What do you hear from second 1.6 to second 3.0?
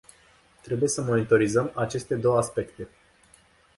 aceste două aspecte.